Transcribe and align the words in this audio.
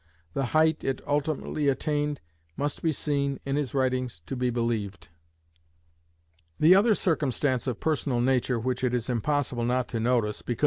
The 0.33 0.45
height 0.45 0.83
it 0.83 0.99
ultimately 1.05 1.67
attained 1.67 2.21
must 2.57 2.81
be 2.81 2.91
seen, 2.91 3.39
in 3.45 3.55
his 3.55 3.75
writings, 3.75 4.19
to 4.21 4.35
be 4.35 4.49
believed. 4.49 5.09
The 6.59 6.73
other 6.73 6.95
circumstance 6.95 7.67
of 7.67 7.73
a 7.77 7.81
personal 7.81 8.19
nature 8.19 8.59
which 8.59 8.83
it 8.83 8.95
is 8.95 9.11
impossible 9.11 9.63
not 9.63 9.87
to 9.89 9.99
notice, 9.99 10.41
because 10.41 10.59
M. 10.59 10.59